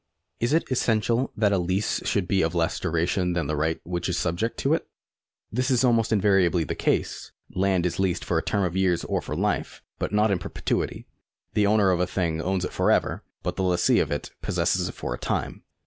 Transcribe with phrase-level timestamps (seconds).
[0.39, 4.09] Is it essential that a lease should be of less duration than the right which
[4.09, 4.87] is subject to it?
[5.51, 9.21] This is almost invariably the case; land is leased for a term of years or
[9.21, 11.05] for life, but not in perjietuity;
[11.53, 14.89] the owner of a thing owns it for ever, but the lessee of it possesses
[14.89, 15.61] it for a time.